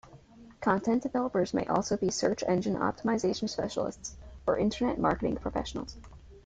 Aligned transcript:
Content 0.61 1.03
developers 1.03 1.53
may 1.53 1.67
also 1.67 1.95
be 1.95 2.09
search 2.09 2.43
engine 2.47 2.73
optimization 2.75 3.47
specialists, 3.47 4.15
or 4.47 4.57
Internet 4.57 4.97
marketing 4.97 5.35
professionals. 5.37 5.95